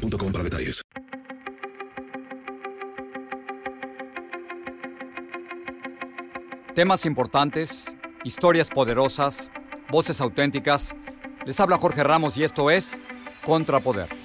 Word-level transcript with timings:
para 0.00 0.44
detalles. 0.44 0.82
Temas 6.74 7.04
importantes, 7.04 7.94
historias 8.24 8.70
poderosas, 8.70 9.50
voces 9.90 10.20
auténticas. 10.20 10.94
Les 11.44 11.58
habla 11.60 11.76
Jorge 11.76 12.02
Ramos 12.04 12.36
y 12.36 12.44
esto 12.44 12.70
es 12.70 13.00
Contrapoder. 13.44 14.19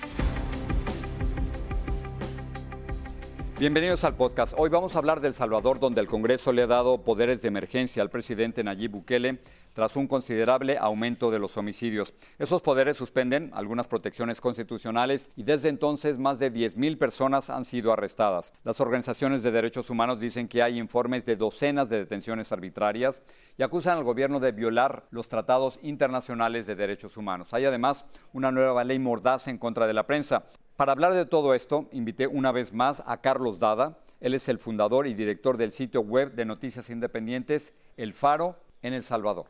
Bienvenidos 3.58 4.04
al 4.04 4.16
podcast. 4.16 4.54
Hoy 4.58 4.70
vamos 4.70 4.96
a 4.96 5.00
hablar 5.00 5.22
del 5.22 5.34
Salvador, 5.34 5.80
donde 5.80 6.02
el 6.02 6.08
Congreso 6.08 6.52
le 6.52 6.64
ha 6.64 6.68
dado 6.68 7.06
poderes 7.06 7.42
de 7.42 7.48
emergencia 7.48 8.04
al 8.04 8.10
presidente 8.10 8.66
Nayib 8.66 8.92
Bukele 8.92 9.40
tras 9.72 9.96
un 9.96 10.08
considerable 10.08 10.78
aumento 10.78 11.32
de 11.32 11.40
los 11.40 11.56
homicidios. 11.56 12.14
Esos 12.38 12.62
poderes 12.62 12.98
suspenden 12.98 13.52
algunas 13.54 13.88
protecciones 13.88 14.42
constitucionales 14.42 15.30
y 15.38 15.44
desde 15.44 15.70
entonces 15.70 16.18
más 16.18 16.38
de 16.38 16.52
10.000 16.52 16.98
personas 16.98 17.50
han 17.50 17.64
sido 17.64 17.94
arrestadas. 17.94 18.52
Las 18.66 18.82
organizaciones 18.82 19.42
de 19.42 19.52
derechos 19.52 19.90
humanos 19.90 20.20
dicen 20.20 20.50
que 20.50 20.62
hay 20.62 20.78
informes 20.78 21.26
de 21.26 21.38
docenas 21.38 21.88
de 21.88 22.00
detenciones 22.00 22.52
arbitrarias 22.52 23.22
y 23.58 23.64
acusan 23.64 23.98
al 23.98 24.04
gobierno 24.04 24.42
de 24.42 24.52
violar 24.52 25.08
los 25.12 25.30
tratados 25.30 25.80
internacionales 25.82 26.68
de 26.68 26.76
derechos 26.76 27.16
humanos. 27.16 27.54
Hay 27.54 27.64
además 27.64 28.04
una 28.34 28.52
nueva 28.52 28.84
ley 28.84 29.00
mordaza 29.00 29.50
en 29.50 29.58
contra 29.58 29.88
de 29.88 29.94
la 29.94 30.06
prensa. 30.06 30.44
Para 30.76 30.92
hablar 30.92 31.14
de 31.14 31.26
todo 31.26 31.54
esto, 31.54 31.88
invité 31.94 32.28
una 32.28 32.52
vez 32.52 32.74
más 32.74 33.02
a 33.06 33.22
Carlos 33.22 33.60
Dada. 33.60 33.98
Él 34.20 34.34
es 34.34 34.50
el 34.50 34.60
fundador 34.60 35.08
y 35.08 35.14
director 35.14 35.56
del 35.56 35.72
sitio 35.72 36.02
web 36.02 36.34
de 36.34 36.44
noticias 36.44 36.90
independientes 36.90 37.74
El 37.96 38.12
Faro 38.12 38.58
en 38.82 38.92
El 38.92 39.02
Salvador. 39.02 39.46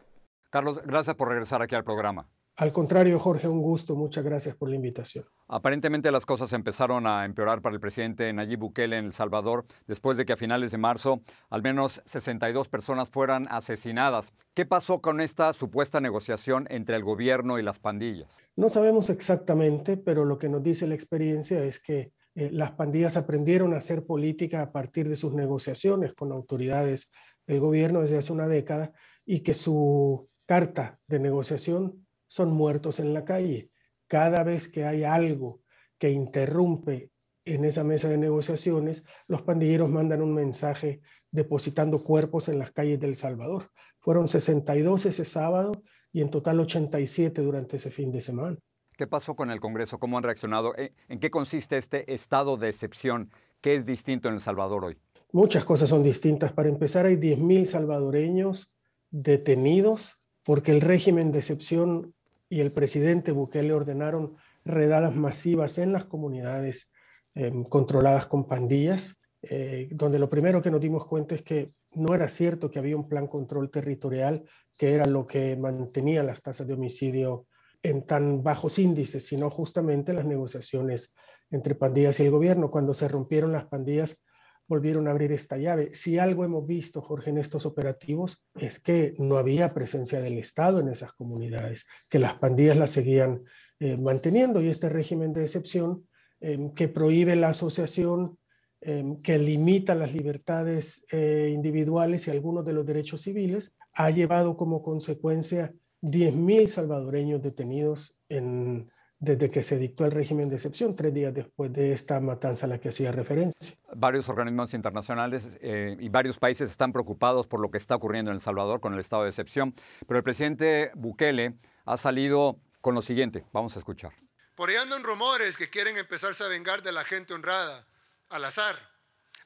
Carlos, 0.52 0.80
gracias 0.86 1.16
por 1.16 1.30
regresar 1.30 1.64
aquí 1.64 1.74
al 1.74 1.84
programa. 1.84 2.28
Al 2.58 2.72
contrario, 2.72 3.20
Jorge, 3.20 3.50
un 3.50 3.62
gusto. 3.62 3.98
Muchas 3.98 4.24
gracias 4.24 4.56
por 4.56 4.70
la 4.70 4.76
invitación. 4.76 5.26
Aparentemente 5.50 6.10
las 6.10 6.26
cosas 6.26 6.54
empezaron 6.54 7.06
a 7.06 7.26
empeorar 7.26 7.62
para 7.62 7.76
el 7.76 7.82
presidente 7.82 8.32
Nayib 8.32 8.60
Bukele 8.60 8.98
en 8.98 9.06
El 9.06 9.14
Salvador 9.14 9.66
después 9.88 10.18
de 10.18 10.26
que 10.26 10.34
a 10.34 10.38
finales 10.38 10.72
de 10.72 10.78
marzo 10.78 11.22
al 11.50 11.62
menos 11.62 12.02
62 12.06 12.70
personas 12.70 13.10
fueran 13.10 13.46
asesinadas. 13.50 14.32
¿Qué 14.54 14.66
pasó 14.66 15.02
con 15.02 15.20
esta 15.20 15.52
supuesta 15.52 16.00
negociación 16.00 16.66
entre 16.70 16.96
el 16.96 17.04
gobierno 17.04 17.60
y 17.60 17.64
las 17.64 17.80
pandillas? 17.80 18.38
No 18.56 18.70
sabemos 18.70 19.10
exactamente, 19.10 19.98
pero 19.98 20.24
lo 20.24 20.38
que 20.38 20.48
nos 20.48 20.64
dice 20.64 20.88
la 20.88 20.96
experiencia 20.96 21.62
es 21.62 21.82
que 21.82 22.14
eh, 22.36 22.50
las 22.54 22.72
pandillas 22.72 23.18
aprendieron 23.18 23.74
a 23.74 23.78
hacer 23.78 24.06
política 24.06 24.62
a 24.62 24.72
partir 24.72 25.10
de 25.10 25.18
sus 25.18 25.34
negociaciones 25.34 26.14
con 26.14 26.32
autoridades 26.32 27.12
del 27.46 27.60
gobierno 27.60 28.00
desde 28.00 28.18
hace 28.18 28.32
una 28.32 28.48
década 28.48 28.94
y 29.26 29.42
que 29.42 29.54
su 29.54 30.26
carta 30.46 31.00
de 31.08 31.20
negociación 31.20 32.05
son 32.36 32.52
muertos 32.52 33.00
en 33.00 33.14
la 33.14 33.24
calle. 33.24 33.70
Cada 34.08 34.44
vez 34.44 34.68
que 34.70 34.84
hay 34.84 35.06
algo 35.06 35.62
que 35.98 36.12
interrumpe 36.12 37.10
en 37.46 37.64
esa 37.64 37.86
mesa 37.86 38.10
de 38.10 38.18
negociaciones, 38.18 39.06
los 39.30 39.44
pandilleros 39.44 39.90
mandan 39.90 40.22
un 40.22 40.34
mensaje 40.34 41.00
depositando 41.32 42.04
cuerpos 42.04 42.50
en 42.50 42.60
las 42.60 42.72
calles 42.72 43.00
del 43.00 43.16
Salvador. 43.16 43.72
Fueron 44.02 44.28
62 44.28 45.06
ese 45.06 45.24
sábado 45.24 45.82
y 46.12 46.20
en 46.20 46.30
total 46.30 46.60
87 46.60 47.42
durante 47.42 47.78
ese 47.78 47.90
fin 47.90 48.12
de 48.12 48.20
semana. 48.20 48.58
¿Qué 48.98 49.08
pasó 49.08 49.34
con 49.38 49.50
el 49.50 49.62
Congreso? 49.62 49.98
¿Cómo 49.98 50.18
han 50.18 50.24
reaccionado? 50.26 50.74
¿En 51.08 51.20
qué 51.20 51.32
consiste 51.32 51.78
este 51.78 52.14
estado 52.14 52.58
de 52.58 52.68
excepción? 52.68 53.32
¿Qué 53.62 53.76
es 53.76 53.86
distinto 53.86 54.28
en 54.28 54.34
El 54.34 54.42
Salvador 54.42 54.84
hoy? 54.84 54.98
Muchas 55.32 55.64
cosas 55.64 55.88
son 55.88 56.04
distintas. 56.04 56.52
Para 56.52 56.68
empezar, 56.68 57.06
hay 57.06 57.16
10.000 57.16 57.66
salvadoreños 57.66 58.74
detenidos 59.10 60.22
porque 60.44 60.74
el 60.74 60.82
régimen 60.82 61.32
de 61.32 61.40
excepción 61.40 62.15
y 62.50 62.62
el 62.62 62.72
presidente 62.72 63.32
Bukele 63.32 63.74
ordenaron 63.74 64.36
redadas 64.64 65.16
masivas 65.16 65.78
en 65.78 65.92
las 65.92 66.06
comunidades 66.06 66.92
em, 67.34 67.64
controladas 67.64 68.28
con 68.28 68.48
pandillas, 68.48 69.22
eh, 69.42 69.90
donde 69.92 70.20
lo 70.20 70.30
primero 70.30 70.62
que 70.62 70.72
nos 70.72 70.82
dimos 70.82 71.06
cuenta 71.06 71.36
es 71.36 71.42
que 71.44 71.72
no 71.94 72.14
era 72.14 72.28
cierto 72.28 72.70
que 72.70 72.80
había 72.80 72.96
un 72.96 73.08
plan 73.08 73.28
control 73.28 73.70
territorial, 73.70 74.44
que 74.78 74.94
era 74.94 75.06
lo 75.06 75.26
que 75.26 75.56
mantenía 75.56 76.24
las 76.24 76.42
tasas 76.42 76.68
de 76.68 76.74
homicidio 76.74 77.48
en 77.82 78.06
tan 78.06 78.44
bajos 78.44 78.80
índices, 78.80 79.26
sino 79.26 79.50
justamente 79.50 80.14
las 80.14 80.26
negociaciones 80.26 81.14
entre 81.52 81.76
pandillas 81.76 82.20
y 82.20 82.24
el 82.24 82.32
gobierno. 82.32 82.72
Cuando 82.72 82.94
se 82.94 83.08
rompieron 83.08 83.52
las 83.52 83.66
pandillas, 83.66 84.26
volvieron 84.68 85.08
a 85.08 85.12
abrir 85.12 85.32
esta 85.32 85.58
llave. 85.58 85.94
Si 85.94 86.18
algo 86.18 86.44
hemos 86.44 86.66
visto, 86.66 87.02
Jorge, 87.02 87.30
en 87.30 87.38
estos 87.38 87.66
operativos 87.66 88.46
es 88.56 88.80
que 88.80 89.16
no 89.18 89.38
había 89.38 89.74
presencia 89.74 90.22
del 90.22 90.38
Estado 90.38 90.80
en 90.80 90.90
esas 90.90 91.12
comunidades, 91.14 91.88
que 92.10 92.20
las 92.20 92.36
pandillas 92.36 92.78
las 92.78 92.92
seguían 92.92 93.44
eh, 93.80 93.98
manteniendo 93.98 94.62
y 94.62 94.70
este 94.70 94.90
régimen 94.90 95.34
de 95.34 95.44
excepción 95.44 96.08
em, 96.40 96.74
que 96.74 96.88
prohíbe 96.88 97.36
la 97.36 97.50
asociación, 97.50 98.38
em, 98.82 99.18
que 99.22 99.38
limita 99.38 99.96
las 99.96 100.14
libertades 100.14 101.06
eh, 101.12 101.52
individuales 101.54 102.28
y 102.28 102.32
algunos 102.32 102.66
de 102.66 102.74
los 102.74 102.86
derechos 102.86 103.22
civiles, 103.22 103.76
ha 103.94 104.10
llevado 104.10 104.58
como 104.58 104.82
consecuencia 104.82 105.74
10.000 106.02 106.68
salvadoreños 106.68 107.42
detenidos 107.42 108.22
en 108.30 108.88
desde 109.26 109.50
que 109.50 109.64
se 109.64 109.78
dictó 109.78 110.06
el 110.06 110.12
régimen 110.12 110.48
de 110.50 110.56
excepción, 110.56 110.96
tres 110.96 111.14
días 111.14 111.34
después 111.34 111.74
de 111.74 111.92
esta 111.92 112.20
matanza 112.20 112.68
a 112.68 112.70
la 112.70 112.80
que 112.80 112.90
hacía 112.90 113.12
referencia. 113.12 113.76
Varios 113.96 114.30
organismos 114.30 114.74
internacionales 114.74 115.50
eh, 115.62 115.98
y 116.00 116.10
varios 116.10 116.38
países 116.38 116.70
están 116.70 116.94
preocupados 116.94 117.48
por 117.48 117.60
lo 117.60 117.72
que 117.72 117.80
está 117.80 117.96
ocurriendo 117.96 118.30
en 118.30 118.36
El 118.36 118.42
Salvador 118.42 118.80
con 118.80 118.94
el 118.94 119.00
estado 119.00 119.24
de 119.24 119.30
excepción, 119.30 119.74
pero 120.08 120.20
el 120.20 120.24
presidente 120.24 120.92
Bukele 120.94 121.56
ha 121.86 121.98
salido 121.98 122.60
con 122.82 122.94
lo 122.94 123.02
siguiente, 123.02 123.44
vamos 123.52 123.76
a 123.76 123.80
escuchar. 123.80 124.14
Por 124.54 124.70
ahí 124.70 124.76
andan 124.76 125.04
rumores 125.04 125.58
que 125.58 125.70
quieren 125.70 125.98
empezarse 125.98 126.44
a 126.44 126.48
vengar 126.48 126.84
de 126.84 126.92
la 126.92 127.04
gente 127.04 127.34
honrada, 127.34 127.86
al 128.30 128.46
azar. 128.46 128.76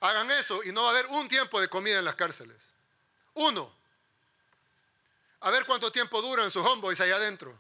Hagan 0.01 0.29
eso 0.31 0.63
y 0.63 0.71
no 0.71 0.83
va 0.83 0.89
a 0.89 0.91
haber 0.91 1.07
un 1.07 1.27
tiempo 1.27 1.59
de 1.59 1.69
comida 1.69 1.99
en 1.99 2.05
las 2.05 2.15
cárceles. 2.15 2.73
Uno. 3.33 3.73
A 5.41 5.49
ver 5.51 5.65
cuánto 5.65 5.91
tiempo 5.91 6.21
duran 6.21 6.51
sus 6.51 6.65
homeboys 6.65 6.99
allá 6.99 7.15
adentro. 7.15 7.57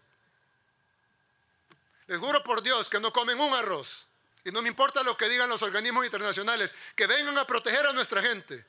Les 2.09 2.17
juro 2.17 2.41
por 2.43 2.63
Dios 2.63 2.89
que 2.89 2.99
no 2.99 3.13
comen 3.13 3.39
un 3.39 3.53
arroz. 3.53 4.09
Y 4.43 4.49
no 4.49 4.63
me 4.63 4.69
importa 4.69 5.03
lo 5.03 5.15
que 5.15 5.29
digan 5.29 5.47
los 5.47 5.61
organismos 5.61 6.03
internacionales, 6.05 6.73
que 6.95 7.05
vengan 7.05 7.37
a 7.37 7.45
proteger 7.45 7.85
a 7.85 7.93
nuestra 7.93 8.19
gente. 8.23 8.65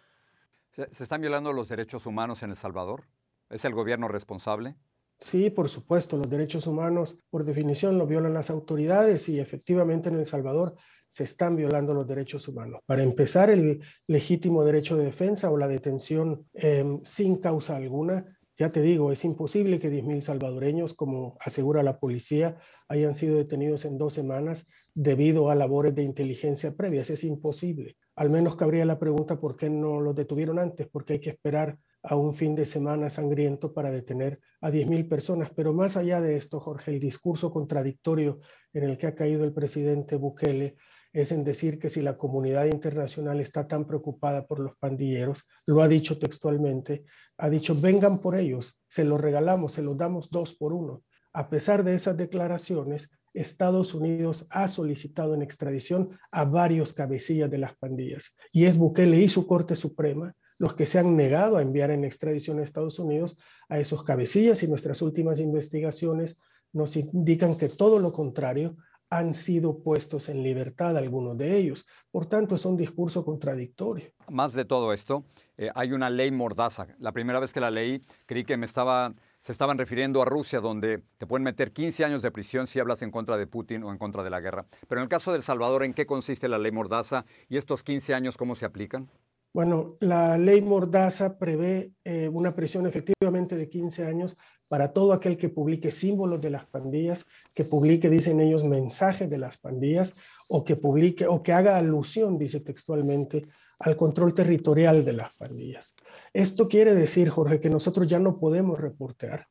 ¿Se 0.92 1.02
están 1.02 1.22
violando 1.22 1.50
los 1.50 1.70
derechos 1.70 2.04
humanos 2.04 2.42
en 2.42 2.50
El 2.50 2.58
Salvador? 2.58 3.04
¿Es 3.48 3.64
el 3.64 3.72
gobierno 3.72 4.08
responsable? 4.08 4.76
Sí, 5.18 5.48
por 5.48 5.70
supuesto, 5.70 6.18
los 6.18 6.28
derechos 6.28 6.66
humanos 6.66 7.16
por 7.30 7.44
definición 7.44 7.96
los 7.96 8.06
violan 8.06 8.34
las 8.34 8.50
autoridades 8.50 9.26
y 9.30 9.40
efectivamente 9.40 10.10
en 10.10 10.18
El 10.18 10.26
Salvador 10.26 10.76
se 11.08 11.24
están 11.24 11.56
violando 11.56 11.94
los 11.94 12.06
derechos 12.06 12.46
humanos. 12.46 12.82
Para 12.84 13.02
empezar, 13.02 13.48
el 13.48 13.82
legítimo 14.06 14.64
derecho 14.64 14.98
de 14.98 15.06
defensa 15.06 15.50
o 15.50 15.56
la 15.56 15.66
detención 15.66 16.46
em, 16.52 17.02
sin 17.02 17.36
causa 17.40 17.76
alguna 17.76 18.22
ya 18.60 18.68
te 18.68 18.82
digo, 18.82 19.10
es 19.10 19.24
imposible 19.24 19.80
que 19.80 19.90
10.000 19.90 20.20
salvadoreños, 20.20 20.92
como 20.92 21.38
asegura 21.40 21.82
la 21.82 21.98
policía, 21.98 22.58
hayan 22.88 23.14
sido 23.14 23.38
detenidos 23.38 23.86
en 23.86 23.96
dos 23.96 24.12
semanas 24.12 24.66
debido 24.94 25.48
a 25.48 25.54
labores 25.54 25.94
de 25.94 26.02
inteligencia 26.02 26.76
previas. 26.76 27.08
Es 27.08 27.24
imposible. 27.24 27.96
Al 28.16 28.28
menos 28.28 28.56
cabría 28.56 28.84
la 28.84 28.98
pregunta 28.98 29.40
por 29.40 29.56
qué 29.56 29.70
no 29.70 30.02
los 30.02 30.14
detuvieron 30.14 30.58
antes, 30.58 30.86
porque 30.88 31.14
hay 31.14 31.20
que 31.20 31.30
esperar 31.30 31.78
a 32.02 32.16
un 32.16 32.34
fin 32.34 32.54
de 32.54 32.66
semana 32.66 33.08
sangriento 33.08 33.72
para 33.72 33.90
detener 33.90 34.40
a 34.60 34.70
10.000 34.70 35.08
personas. 35.08 35.50
Pero 35.56 35.72
más 35.72 35.96
allá 35.96 36.20
de 36.20 36.36
esto, 36.36 36.60
Jorge, 36.60 36.90
el 36.90 37.00
discurso 37.00 37.50
contradictorio 37.50 38.40
en 38.74 38.84
el 38.84 38.98
que 38.98 39.06
ha 39.06 39.14
caído 39.14 39.42
el 39.44 39.54
presidente 39.54 40.16
Bukele 40.16 40.76
es 41.12 41.32
en 41.32 41.44
decir 41.44 41.78
que 41.78 41.90
si 41.90 42.02
la 42.02 42.16
comunidad 42.16 42.66
internacional 42.66 43.40
está 43.40 43.66
tan 43.66 43.86
preocupada 43.86 44.46
por 44.46 44.60
los 44.60 44.76
pandilleros, 44.76 45.48
lo 45.66 45.82
ha 45.82 45.88
dicho 45.88 46.18
textualmente, 46.18 47.04
ha 47.38 47.50
dicho, 47.50 47.74
vengan 47.74 48.20
por 48.20 48.36
ellos, 48.36 48.82
se 48.88 49.04
los 49.04 49.20
regalamos, 49.20 49.72
se 49.72 49.82
los 49.82 49.96
damos 49.96 50.30
dos 50.30 50.54
por 50.54 50.72
uno. 50.72 51.02
A 51.32 51.48
pesar 51.48 51.84
de 51.84 51.94
esas 51.94 52.16
declaraciones, 52.16 53.10
Estados 53.32 53.94
Unidos 53.94 54.46
ha 54.50 54.68
solicitado 54.68 55.34
en 55.34 55.42
extradición 55.42 56.18
a 56.32 56.44
varios 56.44 56.92
cabecillas 56.92 57.50
de 57.50 57.58
las 57.58 57.76
pandillas 57.76 58.36
y 58.52 58.64
es 58.64 58.76
Bukele 58.76 59.20
y 59.20 59.28
su 59.28 59.46
Corte 59.46 59.76
Suprema 59.76 60.34
los 60.60 60.74
que 60.74 60.84
se 60.84 60.98
han 60.98 61.16
negado 61.16 61.56
a 61.56 61.62
enviar 61.62 61.90
en 61.90 62.04
extradición 62.04 62.58
a 62.58 62.62
Estados 62.62 62.98
Unidos 62.98 63.38
a 63.70 63.80
esos 63.80 64.04
cabecillas 64.04 64.62
y 64.62 64.68
nuestras 64.68 65.00
últimas 65.00 65.40
investigaciones 65.40 66.36
nos 66.72 66.96
indican 66.96 67.56
que 67.56 67.70
todo 67.70 67.98
lo 67.98 68.12
contrario, 68.12 68.76
han 69.10 69.34
sido 69.34 69.82
puestos 69.82 70.28
en 70.28 70.42
libertad 70.42 70.96
algunos 70.96 71.36
de 71.36 71.56
ellos. 71.56 71.86
Por 72.12 72.26
tanto, 72.26 72.54
es 72.54 72.64
un 72.64 72.76
discurso 72.76 73.24
contradictorio. 73.24 74.12
Más 74.28 74.52
de 74.54 74.64
todo 74.64 74.92
esto, 74.92 75.24
eh, 75.58 75.70
hay 75.74 75.92
una 75.92 76.08
ley 76.08 76.30
mordaza. 76.30 76.86
La 76.98 77.10
primera 77.10 77.40
vez 77.40 77.52
que 77.52 77.60
la 77.60 77.72
leí, 77.72 78.02
creí 78.26 78.44
que 78.44 78.56
me 78.56 78.66
estaba, 78.66 79.12
se 79.42 79.50
estaban 79.50 79.78
refiriendo 79.78 80.22
a 80.22 80.24
Rusia, 80.24 80.60
donde 80.60 81.02
te 81.18 81.26
pueden 81.26 81.42
meter 81.42 81.72
15 81.72 82.04
años 82.04 82.22
de 82.22 82.30
prisión 82.30 82.68
si 82.68 82.78
hablas 82.78 83.02
en 83.02 83.10
contra 83.10 83.36
de 83.36 83.48
Putin 83.48 83.82
o 83.82 83.90
en 83.90 83.98
contra 83.98 84.22
de 84.22 84.30
la 84.30 84.40
guerra. 84.40 84.66
Pero 84.88 85.00
en 85.00 85.04
el 85.04 85.08
caso 85.08 85.32
de 85.32 85.38
El 85.38 85.42
Salvador, 85.42 85.82
¿en 85.82 85.92
qué 85.92 86.06
consiste 86.06 86.48
la 86.48 86.58
ley 86.58 86.70
mordaza 86.70 87.24
y 87.48 87.56
estos 87.56 87.82
15 87.82 88.14
años 88.14 88.36
cómo 88.36 88.54
se 88.54 88.64
aplican? 88.64 89.10
Bueno, 89.52 89.96
la 89.98 90.38
ley 90.38 90.60
Mordaza 90.60 91.36
prevé 91.36 91.92
eh, 92.04 92.28
una 92.28 92.54
prisión 92.54 92.86
efectivamente 92.86 93.56
de 93.56 93.68
15 93.68 94.06
años 94.06 94.38
para 94.68 94.92
todo 94.92 95.12
aquel 95.12 95.36
que 95.36 95.48
publique 95.48 95.90
símbolos 95.90 96.40
de 96.40 96.50
las 96.50 96.66
pandillas, 96.66 97.26
que 97.52 97.64
publique, 97.64 98.08
dicen 98.08 98.40
ellos, 98.40 98.62
mensajes 98.62 99.28
de 99.28 99.38
las 99.38 99.58
pandillas 99.58 100.14
o 100.48 100.64
que 100.64 100.76
publique 100.76 101.26
o 101.26 101.42
que 101.42 101.52
haga 101.52 101.76
alusión, 101.76 102.38
dice 102.38 102.60
textualmente, 102.60 103.48
al 103.80 103.96
control 103.96 104.34
territorial 104.34 105.04
de 105.04 105.14
las 105.14 105.34
pandillas. 105.34 105.96
Esto 106.32 106.68
quiere 106.68 106.94
decir, 106.94 107.28
Jorge, 107.28 107.58
que 107.58 107.70
nosotros 107.70 108.06
ya 108.06 108.20
no 108.20 108.38
podemos 108.38 108.78
reportear, 108.80 109.48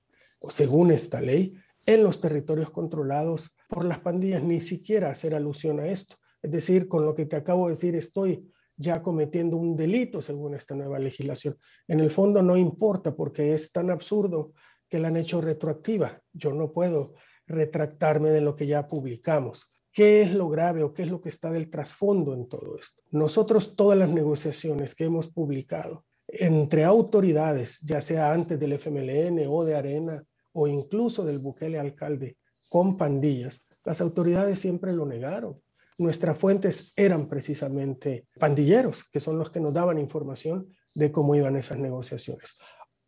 según 0.49 0.91
esta 0.91 1.19
ley, 1.19 1.55
en 1.85 2.03
los 2.03 2.21
territorios 2.21 2.69
controlados 2.71 3.57
por 3.67 3.83
las 3.83 3.99
pandillas, 3.99 4.43
ni 4.43 4.61
siquiera 4.61 5.09
hacer 5.09 5.35
alusión 5.35 5.81
a 5.81 5.87
esto. 5.87 6.15
Es 6.41 6.51
decir, 6.51 6.87
con 6.87 7.05
lo 7.05 7.15
que 7.15 7.25
te 7.25 7.35
acabo 7.35 7.65
de 7.67 7.73
decir, 7.73 7.95
estoy 7.95 8.49
ya 8.79 9.01
cometiendo 9.01 9.57
un 9.57 9.75
delito 9.75 10.21
según 10.21 10.55
esta 10.55 10.73
nueva 10.73 10.97
legislación. 10.99 11.57
En 11.87 11.99
el 11.99 12.09
fondo 12.09 12.41
no 12.41 12.55
importa 12.55 13.13
porque 13.13 13.53
es 13.53 13.71
tan 13.73 13.91
absurdo 13.91 14.53
que 14.87 14.99
la 14.99 15.09
han 15.09 15.17
hecho 15.17 15.41
retroactiva. 15.41 16.21
Yo 16.31 16.53
no 16.53 16.71
puedo 16.71 17.13
retractarme 17.45 18.29
de 18.29 18.39
lo 18.39 18.55
que 18.55 18.67
ya 18.67 18.87
publicamos. 18.87 19.73
¿Qué 19.91 20.21
es 20.21 20.33
lo 20.33 20.47
grave 20.49 20.83
o 20.83 20.93
qué 20.93 21.03
es 21.03 21.11
lo 21.11 21.19
que 21.19 21.27
está 21.27 21.51
del 21.51 21.69
trasfondo 21.69 22.33
en 22.33 22.47
todo 22.47 22.79
esto? 22.79 23.01
Nosotros 23.11 23.75
todas 23.75 23.99
las 23.99 24.09
negociaciones 24.09 24.95
que 24.95 25.03
hemos 25.03 25.27
publicado 25.27 26.05
entre 26.27 26.85
autoridades, 26.85 27.79
ya 27.81 27.99
sea 27.99 28.31
antes 28.31 28.57
del 28.59 28.73
FMLN 28.73 29.45
o 29.49 29.65
de 29.65 29.75
Arena 29.75 30.23
o 30.53 30.67
incluso 30.67 31.25
del 31.25 31.39
Bukele 31.39 31.79
alcalde 31.79 32.37
con 32.69 32.97
pandillas, 32.97 33.67
las 33.83 33.99
autoridades 33.99 34.59
siempre 34.59 34.93
lo 34.93 35.05
negaron 35.05 35.59
nuestras 35.99 36.37
fuentes 36.37 36.93
eran 36.95 37.27
precisamente 37.27 38.27
pandilleros, 38.39 39.03
que 39.03 39.19
son 39.19 39.37
los 39.37 39.51
que 39.51 39.59
nos 39.59 39.73
daban 39.73 39.99
información 39.99 40.67
de 40.95 41.11
cómo 41.11 41.35
iban 41.35 41.55
esas 41.55 41.77
negociaciones. 41.77 42.57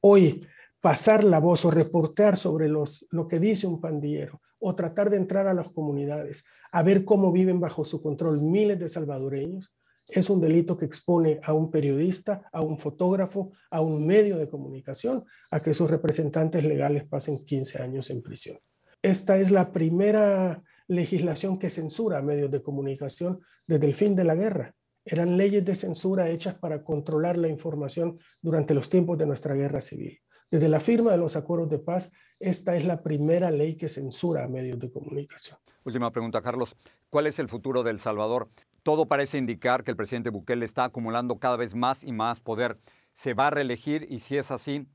Hoy, 0.02 0.46
pasar 0.80 1.24
la 1.24 1.40
voz 1.40 1.64
o 1.66 1.72
reportear 1.72 2.38
sobre 2.38 2.68
los, 2.68 3.08
lo 3.12 3.28
que 3.28 3.40
dice 3.40 3.68
un 3.68 3.80
pandillero 3.80 4.42
o 4.60 4.76
tratar 4.76 5.10
de 5.10 5.18
entrar 5.18 5.48
a 5.48 5.54
las 5.54 5.72
comunidades 5.72 6.44
a 6.72 6.84
ver 6.84 7.06
cómo 7.06 7.32
viven 7.32 7.60
bajo 7.60 7.84
su 7.86 8.02
control 8.02 8.42
miles 8.42 8.80
de 8.80 8.90
salvadoreños, 8.90 9.74
es 10.10 10.30
un 10.30 10.42
delito 10.42 10.78
que 10.78 10.86
expone 10.86 11.40
a 11.44 11.54
un 11.54 11.70
periodista, 11.70 12.50
a 12.52 12.62
un 12.62 12.78
fotógrafo, 12.78 13.52
a 13.70 13.82
un 13.82 14.06
medio 14.06 14.38
de 14.38 14.50
comunicación, 14.50 15.24
a 15.52 15.60
que 15.60 15.74
sus 15.74 15.90
representantes 15.90 16.64
legales 16.64 17.06
pasen 17.08 17.46
15 17.46 17.82
años 17.82 18.10
en 18.10 18.22
prisión. 18.22 18.58
Esta 19.02 19.38
es 19.38 19.52
la 19.52 19.72
primera 19.72 20.62
legislación 20.92 21.58
que 21.58 21.70
censura 21.70 22.20
a 22.20 22.22
medios 22.22 22.52
de 22.52 22.62
comunicación 22.62 23.40
desde 23.66 23.88
el 23.88 23.94
fin 23.94 24.14
de 24.14 24.26
la 24.26 24.36
guerra. 24.36 24.76
Eran 25.06 25.38
leyes 25.38 25.64
de 25.64 25.74
censura 25.74 26.30
hechas 26.30 26.56
para 26.56 26.84
controlar 26.84 27.38
la 27.38 27.48
información 27.48 28.20
durante 28.42 28.74
los 28.74 28.90
tiempos 28.90 29.18
de 29.18 29.26
nuestra 29.26 29.56
guerra 29.56 29.80
civil. 29.80 30.20
Desde 30.52 30.68
la 30.68 30.82
firma 30.82 31.12
de 31.12 31.18
los 31.18 31.38
acuerdos 31.38 31.70
de 31.70 31.80
paz, 31.80 32.12
esta 32.42 32.76
es 32.76 32.86
la 32.86 33.02
primera 33.02 33.52
ley 33.52 33.78
que 33.78 33.88
censura 33.88 34.44
a 34.44 34.50
medios 34.50 34.80
de 34.80 34.92
comunicación. 34.92 35.58
Última 35.86 36.12
pregunta, 36.12 36.42
Carlos. 36.42 36.76
¿Cuál 37.10 37.28
es 37.28 37.40
el 37.40 37.48
futuro 37.48 37.84
de 37.84 37.92
El 37.92 38.00
Salvador? 38.00 38.50
Todo 38.84 39.06
parece 39.06 39.38
indicar 39.38 39.86
que 39.86 39.92
el 39.92 39.98
presidente 39.98 40.30
Bukele 40.30 40.66
está 40.66 40.84
acumulando 40.84 41.40
cada 41.40 41.56
vez 41.56 41.74
más 41.74 42.04
y 42.04 42.12
más 42.12 42.42
poder. 42.42 42.78
¿Se 43.14 43.34
va 43.34 43.48
a 43.48 43.52
reelegir? 43.52 44.08
Y 44.10 44.20
si 44.20 44.36
es 44.36 44.52
así, 44.52 44.88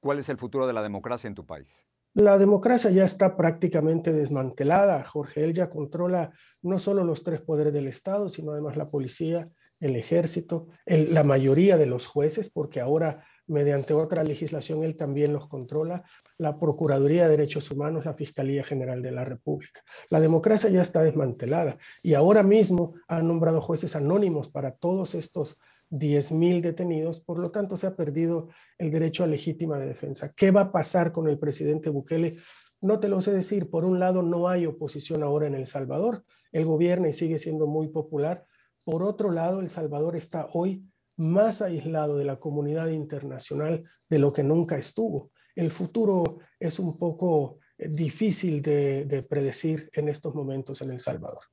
¿cuál 0.00 0.18
es 0.18 0.28
el 0.28 0.36
futuro 0.36 0.66
de 0.66 0.72
la 0.72 0.82
democracia 0.82 1.28
en 1.28 1.36
tu 1.36 1.46
país? 1.46 1.86
La 2.14 2.38
democracia 2.38 2.90
ya 2.90 3.04
está 3.04 3.36
prácticamente 3.36 4.12
desmantelada. 4.12 5.02
Jorge, 5.04 5.44
él 5.44 5.52
ya 5.52 5.68
controla 5.68 6.32
no 6.62 6.78
solo 6.78 7.02
los 7.02 7.24
tres 7.24 7.40
poderes 7.40 7.72
del 7.72 7.88
Estado, 7.88 8.28
sino 8.28 8.52
además 8.52 8.76
la 8.76 8.86
policía, 8.86 9.48
el 9.80 9.96
ejército, 9.96 10.68
la 10.86 11.24
mayoría 11.24 11.76
de 11.76 11.86
los 11.86 12.06
jueces, 12.06 12.50
porque 12.50 12.80
ahora 12.80 13.24
mediante 13.46 13.94
otra 13.94 14.24
legislación 14.24 14.84
él 14.84 14.96
también 14.96 15.32
los 15.32 15.48
controla, 15.48 16.04
la 16.38 16.58
Procuraduría 16.58 17.24
de 17.24 17.30
Derechos 17.30 17.70
Humanos, 17.70 18.04
la 18.04 18.14
Fiscalía 18.14 18.64
General 18.64 19.02
de 19.02 19.12
la 19.12 19.24
República. 19.24 19.82
La 20.10 20.20
democracia 20.20 20.70
ya 20.70 20.82
está 20.82 21.02
desmantelada 21.02 21.78
y 22.02 22.14
ahora 22.14 22.42
mismo 22.42 22.94
han 23.08 23.28
nombrado 23.28 23.60
jueces 23.60 23.96
anónimos 23.96 24.48
para 24.48 24.72
todos 24.72 25.14
estos 25.14 25.58
10.000 25.90 26.60
detenidos, 26.60 27.20
por 27.20 27.38
lo 27.38 27.50
tanto 27.50 27.76
se 27.76 27.86
ha 27.86 27.94
perdido 27.94 28.48
el 28.78 28.90
derecho 28.90 29.22
a 29.22 29.26
legítima 29.26 29.78
de 29.78 29.86
defensa. 29.86 30.32
¿Qué 30.36 30.50
va 30.50 30.62
a 30.62 30.72
pasar 30.72 31.12
con 31.12 31.28
el 31.28 31.38
presidente 31.38 31.90
Bukele? 31.90 32.36
No 32.80 33.00
te 33.00 33.08
lo 33.08 33.20
sé 33.20 33.32
decir. 33.32 33.70
Por 33.70 33.84
un 33.84 34.00
lado, 34.00 34.22
no 34.22 34.48
hay 34.48 34.66
oposición 34.66 35.22
ahora 35.22 35.46
en 35.46 35.54
El 35.54 35.66
Salvador. 35.66 36.24
El 36.52 36.64
gobierno 36.64 37.08
y 37.08 37.12
sigue 37.12 37.38
siendo 37.38 37.66
muy 37.66 37.88
popular. 37.88 38.44
Por 38.84 39.02
otro 39.02 39.30
lado, 39.30 39.60
El 39.60 39.70
Salvador 39.70 40.16
está 40.16 40.48
hoy 40.52 40.84
más 41.16 41.62
aislado 41.62 42.16
de 42.16 42.24
la 42.24 42.36
comunidad 42.36 42.88
internacional 42.88 43.82
de 44.08 44.18
lo 44.18 44.32
que 44.32 44.42
nunca 44.42 44.76
estuvo. 44.76 45.30
El 45.54 45.70
futuro 45.70 46.38
es 46.58 46.78
un 46.78 46.98
poco 46.98 47.58
eh, 47.78 47.88
difícil 47.88 48.62
de, 48.62 49.04
de 49.04 49.22
predecir 49.22 49.90
en 49.92 50.08
estos 50.08 50.34
momentos 50.34 50.80
en 50.82 50.90
El 50.90 51.00
Salvador. 51.00 51.44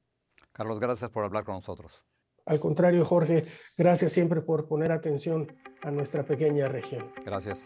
Carlos, 0.52 0.80
gracias 0.80 1.10
por 1.12 1.24
hablar 1.24 1.44
con 1.44 1.56
nosotros. 1.56 2.04
Al 2.46 2.60
contrario, 2.60 3.06
Jorge, 3.06 3.46
gracias 3.78 4.14
siempre 4.14 4.42
por 4.42 4.68
poner 4.68 4.92
atención 4.92 5.56
a 5.82 5.92
nuestra 5.92 6.26
pequeña 6.26 6.68
región. 6.68 7.12
Gracias. 7.24 7.66